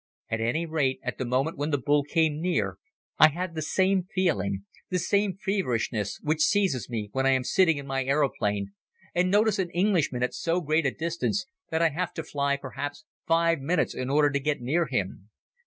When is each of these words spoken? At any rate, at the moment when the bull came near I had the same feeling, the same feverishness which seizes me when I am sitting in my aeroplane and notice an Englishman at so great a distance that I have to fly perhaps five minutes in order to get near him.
At 0.31 0.41
any 0.41 0.65
rate, 0.65 0.99
at 1.03 1.19
the 1.19 1.25
moment 1.25 1.59
when 1.59 1.69
the 1.69 1.77
bull 1.77 2.01
came 2.01 2.41
near 2.41 2.79
I 3.19 3.27
had 3.29 3.53
the 3.53 3.61
same 3.61 4.05
feeling, 4.11 4.65
the 4.89 4.97
same 4.97 5.35
feverishness 5.37 6.19
which 6.23 6.41
seizes 6.41 6.89
me 6.89 7.09
when 7.11 7.27
I 7.27 7.33
am 7.33 7.43
sitting 7.43 7.77
in 7.77 7.85
my 7.85 8.03
aeroplane 8.05 8.71
and 9.13 9.29
notice 9.29 9.59
an 9.59 9.69
Englishman 9.69 10.23
at 10.23 10.33
so 10.33 10.59
great 10.59 10.87
a 10.87 10.91
distance 10.91 11.45
that 11.69 11.83
I 11.83 11.89
have 11.89 12.15
to 12.15 12.23
fly 12.23 12.57
perhaps 12.57 13.05
five 13.27 13.59
minutes 13.59 13.93
in 13.93 14.09
order 14.09 14.31
to 14.31 14.39
get 14.39 14.59
near 14.59 14.87
him. 14.87 15.29